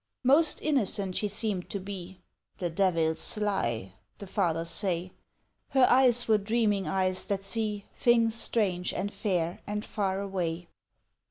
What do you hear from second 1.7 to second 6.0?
be ("The Devil's sly!" the fathers say) Her